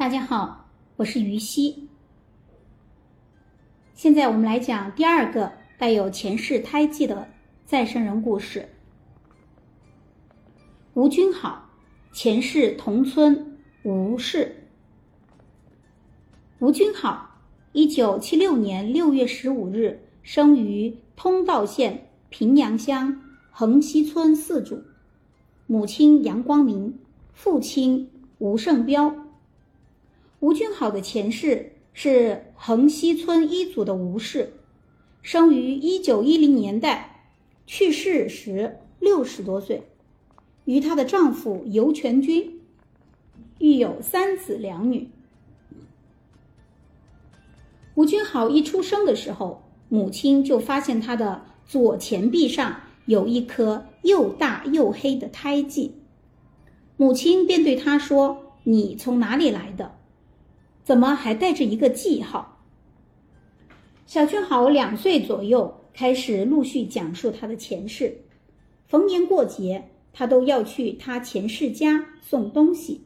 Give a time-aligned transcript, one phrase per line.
[0.00, 1.86] 大家好，我是于西。
[3.92, 7.28] 现在我们来讲第二个带有前世胎记的
[7.66, 8.66] 再生人故事。
[10.94, 11.68] 吴君好，
[12.14, 14.68] 前世同村吴氏。
[16.60, 17.38] 吴君好，
[17.72, 24.82] 一九七六年六月十五日生于通道县平阳乡横溪村四组，
[25.66, 26.98] 母亲杨光明，
[27.34, 29.19] 父亲吴胜彪。
[30.40, 34.54] 吴君好的前世是横溪村一族的吴氏，
[35.20, 37.26] 生于一九一零年代，
[37.66, 39.82] 去世时六十多岁，
[40.64, 42.58] 与她的丈夫尤全军
[43.58, 45.10] 育有三子两女。
[47.94, 55.92] 吴君好一出生的时候，母亲就发现他的左前臂上有一颗又大又黑的胎记，
[56.96, 59.96] 母亲便对他说：“你从哪里来的？”
[60.90, 62.58] 怎么还带着一个记号？
[64.06, 68.12] 小俊好两岁左右开始陆续讲述他的前世，
[68.88, 73.00] 逢年过节他都要去他前世家送东西。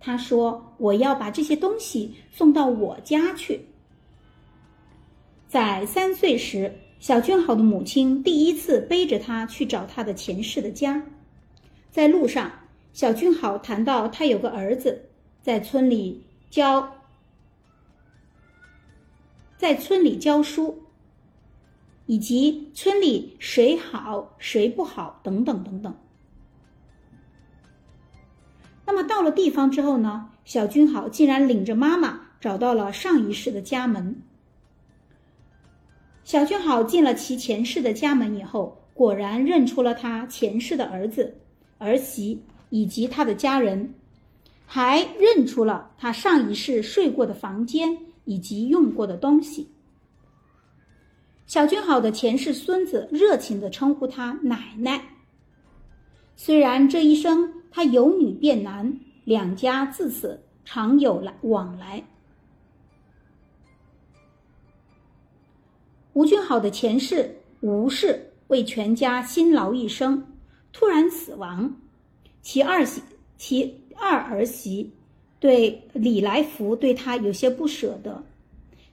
[0.00, 3.66] 他说：“我要把这些东西送到我家去。”
[5.46, 11.04] 在三岁时，小俊好的母亲第一次背着他去找他的前世的家。
[11.90, 12.50] 在路上，
[12.94, 15.10] 小俊好谈到他有个儿子
[15.42, 16.90] 在村里教。
[19.60, 20.84] 在村里教书，
[22.06, 25.94] 以及村里谁好谁不好等等等等。
[28.86, 30.30] 那么到了地方之后呢？
[30.46, 34.22] 小君好竟然领着妈妈找到了上一世的家门。
[36.24, 41.36] 小君好进了其前世的家门以后，果然认出了他前世的儿子、
[41.76, 43.92] 儿媳以及他的家人，
[44.64, 47.98] 还认出了他上一世睡过的房间。
[48.24, 49.68] 以及用过的东西。
[51.46, 55.02] 小俊好的前世孙子热情地称呼他奶奶。
[56.36, 62.04] 虽然这一生他由女变男，两家自此常有来往来。
[66.12, 70.24] 吴俊好的前世吴氏为全家辛劳一生，
[70.72, 71.76] 突然死亡，
[72.42, 73.02] 其二媳
[73.36, 74.92] 其二儿媳。
[75.40, 78.22] 对李来福对他有些不舍得，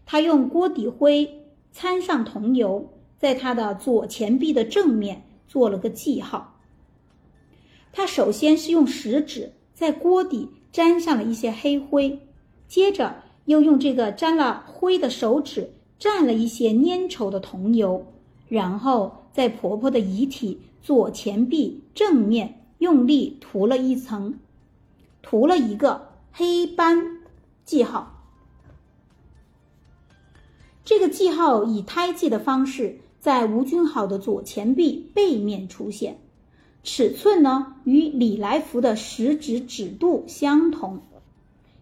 [0.06, 1.44] 他用锅底灰
[1.74, 6.60] 掺上桐油，在他的左前臂的正面做了个记号。
[7.92, 12.20] 他首先是用食指在锅底沾上了一些黑灰，
[12.68, 18.06] 接着又用这个沾了灰的手指蘸了一些粘稠的桐油，
[18.48, 24.40] 然后在婆婆的遗体左前臂正面用力涂了一层，
[25.22, 26.07] 涂了一个。
[26.40, 27.18] 黑斑
[27.66, 28.22] 记号，
[30.86, 36.20] 这个记号以胎记的方式在吴君好的左前臂背面出现，
[36.84, 41.00] 尺寸呢与李来福的食指指度相同，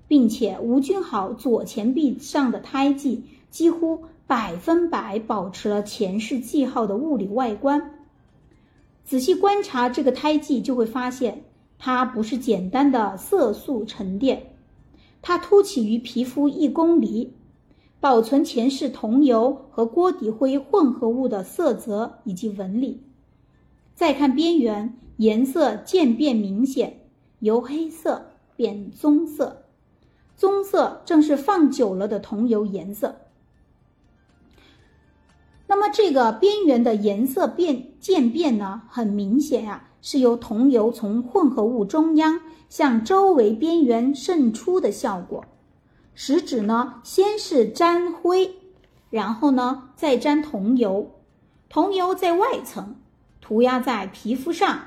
[0.07, 8.05] 并且吴君好左前臂上的胎记几乎百分百保持了前世记号的物理外观。
[9.03, 11.43] 仔细观察这个胎记，就会发现。
[11.77, 14.53] 它不是简单的色素沉淀，
[15.21, 17.33] 它凸起于皮肤一公里，
[17.99, 23.03] 保存前世桐油和锅底灰混合物的色泽以及纹理。
[23.93, 27.01] 再看边缘，颜色渐变明显，
[27.39, 29.63] 由黑色变棕色，
[30.35, 33.15] 棕色正是放久了的桐油颜色。
[35.67, 39.89] 那么这个边缘的颜色变渐变呢，很明显呀。
[40.07, 42.39] 是由桐油从混合物中央
[42.69, 45.43] 向周围边缘渗出的效果。
[46.13, 48.53] 食指呢，先是沾灰，
[49.09, 51.09] 然后呢再沾桐油，
[51.69, 52.97] 桐油在外层
[53.41, 54.79] 涂鸦在皮肤上，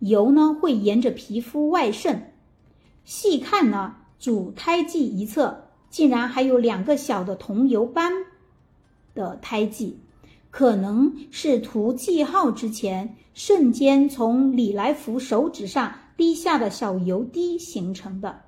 [0.00, 2.34] 油呢会沿着皮肤外渗。
[3.02, 8.12] 细看呢，主胎记一侧竟然还有两个小的桐油斑
[9.14, 10.00] 的胎记。
[10.50, 18.42] 可能是涂记号之前，瞬间从李来福手指上滴下的小油滴形成的。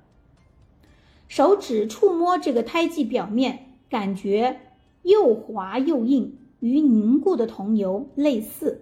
[1.29, 4.59] 手指触摸这个胎记表面，感觉
[5.03, 8.81] 又滑又硬，与凝固的桐油类似。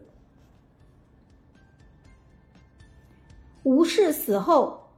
[3.63, 4.89] 吴氏死后，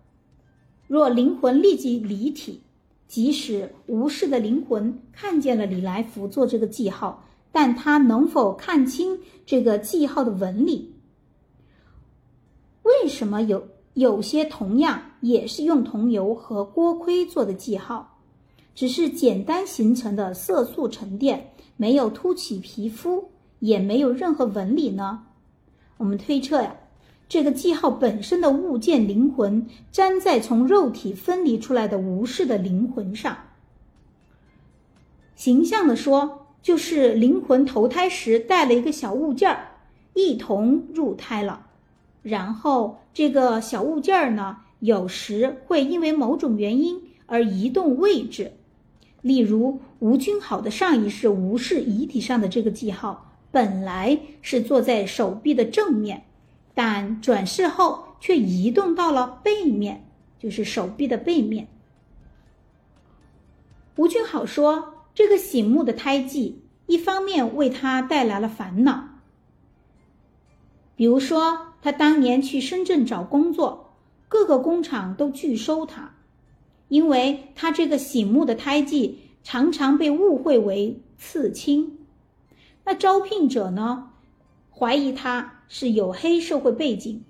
[0.87, 2.61] 若灵魂立即离体，
[3.07, 7.25] 即使吴氏的灵魂看见了李来福做这个记号。
[7.53, 10.95] 但他能否看清这个记号的纹理？
[12.81, 18.17] 为什么有有些同样也是用桐油和锅盔做的记号，
[18.73, 23.29] 只是简单形成的色素沉淀，没有凸起皮肤，
[23.59, 25.23] 也没有任何纹理呢。
[25.97, 26.75] 我们推测呀，
[27.29, 33.37] 这个记号本身的物件灵魂粘在从肉体分离出来的无视的灵魂上。
[35.35, 39.75] 形象的说，就是灵魂投胎时带了一个小物件儿，
[40.15, 41.67] 一同入胎了。
[42.23, 48.53] 然后这个小物件儿呢，有时会因为某种原因而移动位置。
[49.21, 56.23] 例如，吴君好的上一世吴氏遗体上的这个记号，本来是坐在手臂的正面，
[56.73, 60.05] 但转世后却移动到了背面，
[60.39, 61.67] 就是手臂的背面。
[63.95, 69.09] 吴俊好说，这个醒目的胎记，一方面为他带来了烦恼，
[70.95, 71.67] 比如说。
[71.83, 73.93] 他当年去深圳找工作，
[74.29, 76.15] 各个工厂都拒收他，
[76.87, 81.97] 因为他这个醒目的胎记常常被误会为刺青。
[82.85, 84.11] 那招聘者呢，
[84.71, 87.25] 怀疑他是有黑社会背景。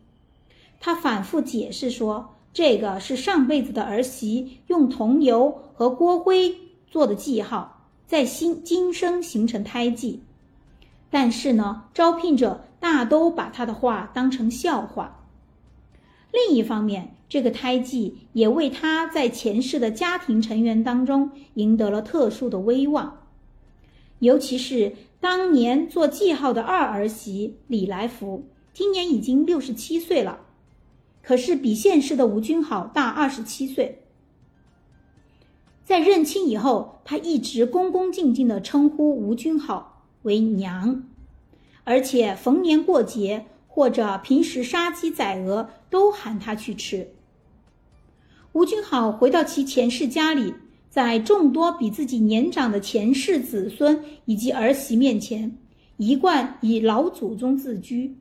[0.80, 7.73] 他反复解释说，这个是上辈子的儿媳用桐油和锅灰做的记号，
[8.08, 10.22] 在新今生形成胎记。
[11.10, 12.66] 但是呢，招聘者。
[12.84, 15.26] 大都把他的话当成笑话。
[16.34, 23.22] 另一方面，这个胎记也为他在前世的家庭成员当中赢得了特殊的威望，
[24.20, 30.42] 尤其是当年做记号的二儿媳李来福，今年已经六十七岁了，
[31.22, 34.03] 可是比现世的吴君好大二十七岁。
[35.86, 41.04] 在认亲以后，他一直恭恭敬敬地称呼吴君好为娘。
[41.84, 47.10] 而且逢年过节或者平时杀鸡宰鹅都喊他去吃。
[48.54, 50.54] 吴君好回到其前世家里，
[50.90, 55.58] 在众多比自己年长的前世子孙以及儿媳面前，
[55.98, 58.16] 一贯以老祖宗自居。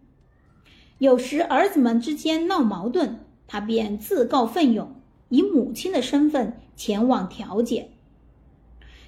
[0.99, 5.02] 有时儿子们之间闹矛盾，他便自告奋勇，
[5.33, 7.89] 以母亲的身份前往调解。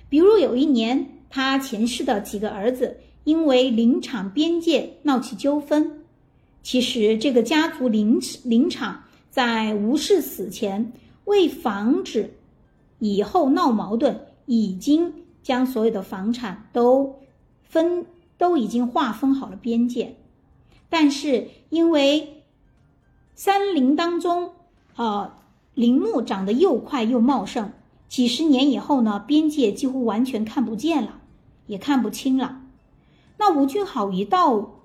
[0.08, 2.98] 比如有一年，他前世的几个儿子。
[3.24, 6.04] 因为林场边界闹起纠纷，
[6.62, 10.92] 其实这个家族林林场在吴氏死前，
[11.24, 12.34] 为防止
[12.98, 17.18] 以后闹矛盾，已经将所有的房产都
[17.62, 18.04] 分
[18.36, 20.16] 都已经划分好了边界。
[20.90, 22.42] 但是因为
[23.34, 24.50] 山林当中，
[24.96, 25.32] 呃，
[25.74, 27.72] 林木长得又快又茂盛，
[28.08, 31.20] 几十年以后呢，边界几乎完全看不见了，
[31.66, 32.60] 也看不清了。
[33.38, 34.82] 那吴俊好一到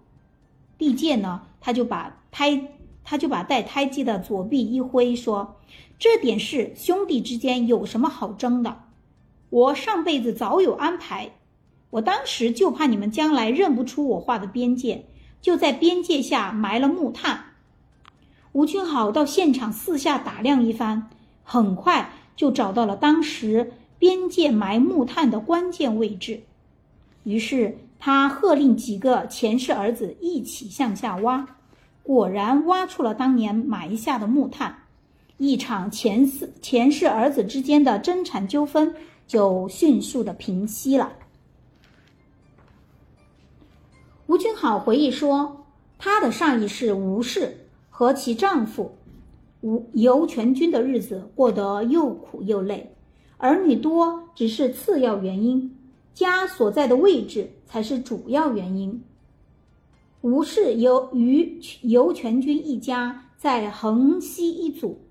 [0.79, 2.69] 地界呢，他就把胎，
[3.03, 5.57] 他就把带胎记的左臂一挥，说
[5.99, 8.83] ：“这点事兄弟之间有什么好争的？
[9.51, 11.33] 我上辈子早有安排，
[11.91, 15.05] 我当时就怕你们将来认不出我画的边界，
[15.39, 17.45] 就在边界下埋了木炭。”
[18.51, 21.09] 吴俊好到现场四下打量一番，
[21.43, 26.43] 很快就找到了当时边界埋木炭的关键位置，
[27.23, 27.77] 于是。
[28.01, 31.57] 他喝令几个前世儿子一起向下挖，
[32.01, 34.83] 果然挖出了当年埋下的木炭，
[35.35, 38.95] 一场前世前世儿子之间的争产纠纷
[39.27, 41.11] 就迅速的平息了。
[44.27, 45.65] 吴君好回忆说，
[45.97, 47.67] 他的上一世吴氏
[47.99, 48.95] 和其丈夫
[49.59, 52.95] 吴尤全军的日子过得又苦又累，
[53.37, 55.75] 儿女多只是次要原因。
[56.13, 59.03] 家所在的位置才是主要原因。
[60.21, 65.01] 吴氏由于尤全军一家在横溪一组，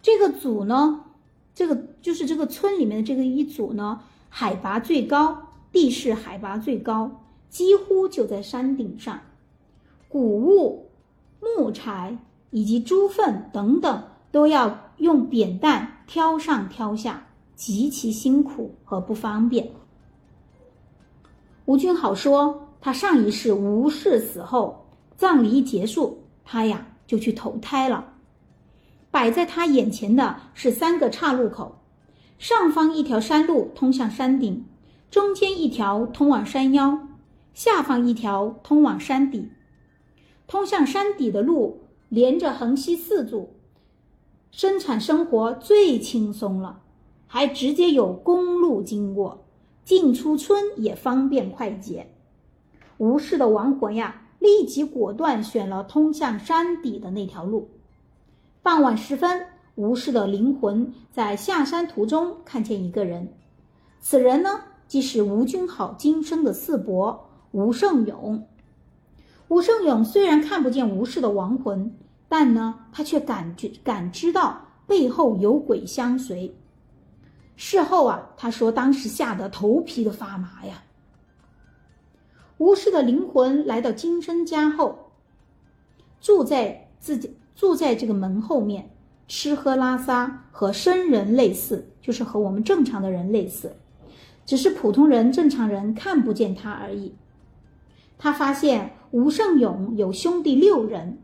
[0.00, 1.06] 这个组呢，
[1.56, 9.20] 这个就是这个村里面的这个一组呢，海拔最高，地势海拔最高，几乎就在山顶上。
[10.08, 10.85] 谷物、
[11.56, 12.18] 木柴
[12.50, 19.70] 以及猪粪等等，都要用扁担挑上挑下，极其辛苦和不方便。
[21.64, 24.86] 吴君好说，他上一世吴氏死后，
[25.16, 28.12] 葬礼一结束，他呀就去投胎了。
[29.10, 31.80] 摆在他眼前的是三个岔路口，
[32.38, 34.64] 上方一条山路通向山顶，
[35.10, 36.98] 中间一条通往山腰，
[37.54, 39.50] 下方一条通往山底。
[40.46, 43.50] 通向山底的路连着横溪四组，
[44.50, 46.82] 生产生活最轻松了，
[47.26, 49.42] 还直接有公路经过。
[49.84, 52.08] 进出村也方便快捷，
[52.98, 57.70] 吴氏的亡魂呀，立即果断选了通向山底的那条路。
[58.64, 63.32] 傍晚时分，吴氏的灵魂在下山途中看见一个人，
[64.00, 68.44] 此人呢，即是吴君好今生的四伯吴胜勇。
[69.48, 71.94] 吴胜勇虽然看不见吴氏的亡魂，
[72.28, 76.54] 但呢，他却感觉感知到背后有鬼相随。
[77.54, 80.82] 事后啊，他说当时吓得头皮都发麻呀。
[82.58, 85.12] 吴氏的灵魂来到金生家后，
[86.20, 88.90] 住在自己住在这个门后面，
[89.28, 93.76] 吃喝拉撒和生人类似，就是和我们正常的人类似，
[94.44, 97.14] 只是普通人、正常人看不见他而已。
[98.18, 101.18] 他发现吴胜勇有兄弟六人，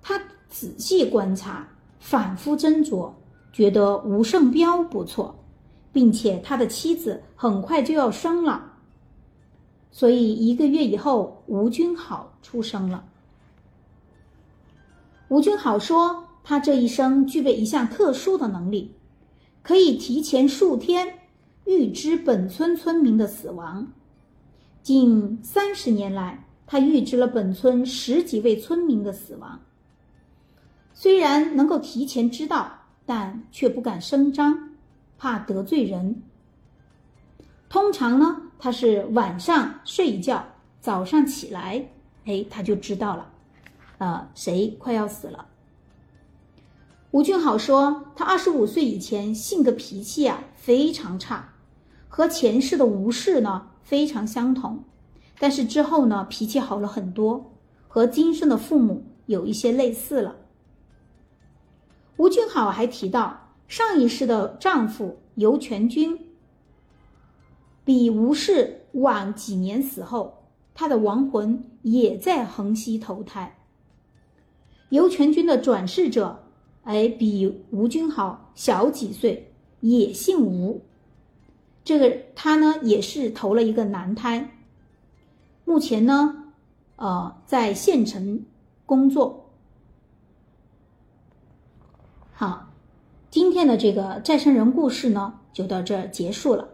[0.00, 1.68] 他仔细观察，
[1.98, 3.10] 反复斟酌。
[3.52, 5.42] 觉得吴胜彪不错，
[5.90, 8.74] 并且他的妻子很快就要生了，
[9.90, 13.06] 所以一个月以后，吴君好出生了。
[15.28, 18.94] 吴君好说，他这一生具备一项特殊的能力，
[19.62, 21.20] 可以提前数天
[21.64, 23.90] 预知本村村民的死亡。
[24.86, 29.60] 近三十年来，他预知了本村十几位村民的死亡。
[30.94, 32.72] 虽然能够提前知道。
[33.08, 34.70] 但却不敢声张，
[35.16, 36.22] 怕得罪人。
[37.68, 40.44] 通常呢，他是晚上睡一觉，
[40.80, 41.88] 早上起来，
[42.24, 43.30] 哎，他就知道了，
[43.98, 45.46] 呃，谁快要死了。
[47.12, 51.52] 吴俊好说，他二十五岁以前性格脾气啊非常差，
[52.08, 54.82] 和前世的吴氏呢非常相同，
[55.38, 57.52] 但是之后呢脾气好了很多，
[57.86, 60.34] 和今生的父母有一些类似了。
[62.16, 66.18] 吴俊好还提到，上一世的丈夫尤全军
[67.84, 73.56] 比吴氏晚几年死后，他的亡魂也在横溪投胎。
[74.88, 76.42] 尤全军的转世者，
[76.82, 80.82] 哎，比吴君好小几岁，也姓吴。
[81.86, 84.50] 这个他呢，也是投了一个男胎。
[85.64, 86.52] 目前呢，
[86.96, 88.44] 呃，在县城
[88.84, 89.50] 工作。
[92.32, 92.72] 好，
[93.30, 96.70] 今天的这个再生人故事呢，就到这儿结束了。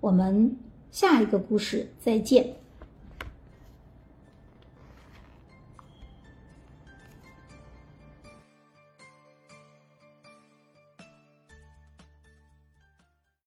[0.00, 0.56] 我们
[0.90, 2.56] 下一个故事再见。